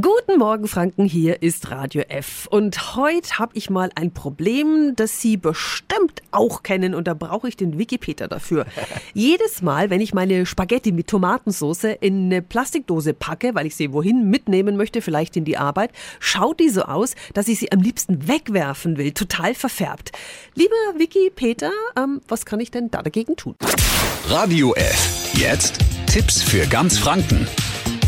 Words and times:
Guten 0.00 0.40
Morgen, 0.40 0.66
Franken. 0.66 1.04
Hier 1.04 1.40
ist 1.40 1.70
Radio 1.70 2.02
F. 2.08 2.48
Und 2.50 2.96
heute 2.96 3.38
habe 3.38 3.52
ich 3.54 3.70
mal 3.70 3.90
ein 3.94 4.10
Problem, 4.10 4.94
das 4.96 5.20
Sie 5.20 5.36
bestimmt 5.36 6.20
auch 6.32 6.64
kennen. 6.64 6.96
Und 6.96 7.06
da 7.06 7.14
brauche 7.14 7.46
ich 7.46 7.56
den 7.56 7.78
Wikipedia 7.78 8.26
dafür. 8.26 8.66
Jedes 9.14 9.62
Mal, 9.62 9.90
wenn 9.90 10.00
ich 10.00 10.12
meine 10.12 10.46
Spaghetti 10.46 10.90
mit 10.90 11.06
Tomatensauce 11.06 11.84
in 12.00 12.24
eine 12.24 12.42
Plastikdose 12.42 13.14
packe, 13.14 13.54
weil 13.54 13.66
ich 13.66 13.76
sie 13.76 13.92
wohin 13.92 14.28
mitnehmen 14.28 14.76
möchte, 14.76 15.00
vielleicht 15.00 15.36
in 15.36 15.44
die 15.44 15.58
Arbeit, 15.58 15.92
schaut 16.18 16.58
die 16.58 16.70
so 16.70 16.82
aus, 16.82 17.14
dass 17.32 17.46
ich 17.46 17.60
sie 17.60 17.70
am 17.70 17.80
liebsten 17.80 18.26
wegwerfen 18.26 18.96
will. 18.96 19.12
Total 19.12 19.54
verfärbt. 19.54 20.10
Lieber 20.56 20.74
Wikipedia, 20.98 21.70
ähm, 21.96 22.20
was 22.26 22.44
kann 22.44 22.58
ich 22.58 22.72
denn 22.72 22.90
da 22.90 23.00
dagegen 23.00 23.36
tun? 23.36 23.54
Radio 24.26 24.74
F. 24.74 25.30
Jetzt 25.34 25.78
Tipps 26.08 26.42
für 26.42 26.66
ganz 26.66 26.98
Franken. 26.98 27.46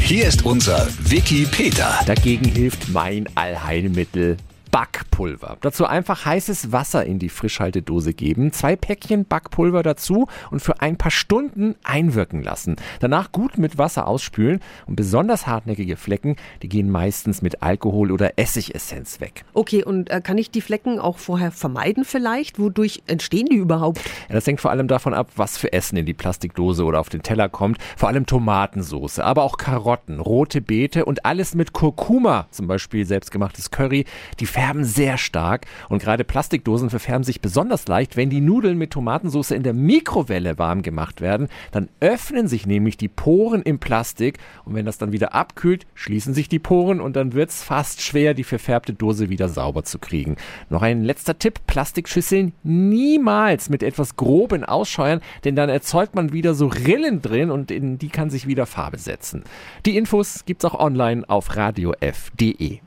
Hier 0.06 0.28
ist 0.28 0.46
unser 0.46 0.86
Wiki 1.00 1.48
Peter. 1.50 1.98
Dagegen 2.06 2.44
hilft 2.44 2.90
mein 2.90 3.28
Allheilmittel 3.34 4.36
Backpulver. 4.76 5.56
Dazu 5.62 5.86
einfach 5.86 6.26
heißes 6.26 6.70
Wasser 6.70 7.06
in 7.06 7.18
die 7.18 7.30
Frischhaltedose 7.30 8.12
geben, 8.12 8.52
zwei 8.52 8.76
Päckchen 8.76 9.24
Backpulver 9.24 9.82
dazu 9.82 10.26
und 10.50 10.60
für 10.60 10.82
ein 10.82 10.98
paar 10.98 11.10
Stunden 11.10 11.76
einwirken 11.82 12.42
lassen. 12.42 12.76
Danach 13.00 13.32
gut 13.32 13.56
mit 13.56 13.78
Wasser 13.78 14.06
ausspülen 14.06 14.60
und 14.86 14.96
besonders 14.96 15.46
hartnäckige 15.46 15.96
Flecken, 15.96 16.36
die 16.60 16.68
gehen 16.68 16.90
meistens 16.90 17.40
mit 17.40 17.62
Alkohol 17.62 18.12
oder 18.12 18.38
Essigessenz 18.38 19.18
weg. 19.18 19.46
Okay, 19.54 19.82
und 19.82 20.10
äh, 20.10 20.20
kann 20.20 20.36
ich 20.36 20.50
die 20.50 20.60
Flecken 20.60 20.98
auch 20.98 21.16
vorher 21.16 21.52
vermeiden 21.52 22.04
vielleicht? 22.04 22.58
Wodurch 22.58 23.02
entstehen 23.06 23.46
die 23.46 23.56
überhaupt? 23.56 24.02
Ja, 24.28 24.34
das 24.34 24.46
hängt 24.46 24.60
vor 24.60 24.72
allem 24.72 24.88
davon 24.88 25.14
ab, 25.14 25.30
was 25.36 25.56
für 25.56 25.72
Essen 25.72 25.96
in 25.96 26.04
die 26.04 26.12
Plastikdose 26.12 26.84
oder 26.84 27.00
auf 27.00 27.08
den 27.08 27.22
Teller 27.22 27.48
kommt. 27.48 27.78
Vor 27.96 28.10
allem 28.10 28.26
Tomatensauce, 28.26 29.20
aber 29.20 29.42
auch 29.42 29.56
Karotten, 29.56 30.20
rote 30.20 30.60
Beete 30.60 31.06
und 31.06 31.24
alles 31.24 31.54
mit 31.54 31.72
Kurkuma, 31.72 32.46
zum 32.50 32.66
Beispiel 32.66 33.06
selbstgemachtes 33.06 33.70
Curry, 33.70 34.04
die 34.38 34.44
verfärben 34.66 34.84
sehr 34.84 35.16
stark 35.16 35.66
und 35.88 36.02
gerade 36.02 36.24
Plastikdosen 36.24 36.90
verfärben 36.90 37.22
sich 37.22 37.40
besonders 37.40 37.86
leicht, 37.86 38.16
wenn 38.16 38.30
die 38.30 38.40
Nudeln 38.40 38.76
mit 38.76 38.90
Tomatensauce 38.90 39.52
in 39.52 39.62
der 39.62 39.74
Mikrowelle 39.74 40.58
warm 40.58 40.82
gemacht 40.82 41.20
werden. 41.20 41.46
Dann 41.70 41.88
öffnen 42.00 42.48
sich 42.48 42.66
nämlich 42.66 42.96
die 42.96 43.06
Poren 43.06 43.62
im 43.62 43.78
Plastik 43.78 44.38
und 44.64 44.74
wenn 44.74 44.84
das 44.84 44.98
dann 44.98 45.12
wieder 45.12 45.34
abkühlt, 45.34 45.86
schließen 45.94 46.34
sich 46.34 46.48
die 46.48 46.58
Poren 46.58 47.00
und 47.00 47.14
dann 47.14 47.32
wird 47.32 47.50
es 47.50 47.62
fast 47.62 48.02
schwer, 48.02 48.34
die 48.34 48.42
verfärbte 48.42 48.92
Dose 48.92 49.28
wieder 49.28 49.48
sauber 49.48 49.84
zu 49.84 50.00
kriegen. 50.00 50.36
Noch 50.68 50.82
ein 50.82 51.04
letzter 51.04 51.38
Tipp, 51.38 51.60
Plastikschüsseln 51.68 52.52
niemals 52.64 53.68
mit 53.68 53.84
etwas 53.84 54.16
Groben 54.16 54.64
ausscheuern, 54.64 55.20
denn 55.44 55.54
dann 55.54 55.68
erzeugt 55.68 56.16
man 56.16 56.32
wieder 56.32 56.54
so 56.54 56.66
Rillen 56.66 57.22
drin 57.22 57.52
und 57.52 57.70
in 57.70 57.98
die 57.98 58.08
kann 58.08 58.30
sich 58.30 58.48
wieder 58.48 58.66
Farbe 58.66 58.98
setzen. 58.98 59.44
Die 59.84 59.96
Infos 59.96 60.44
gibt's 60.44 60.64
auch 60.64 60.74
online 60.74 61.22
auf 61.28 61.54
radiof.de. 61.54 62.80